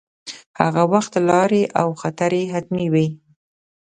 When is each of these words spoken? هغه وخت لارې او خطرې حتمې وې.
هغه 0.61 0.83
وخت 0.93 1.13
لارې 1.29 1.63
او 1.81 1.87
خطرې 2.01 2.43
حتمې 2.53 2.87
وې. 2.93 3.07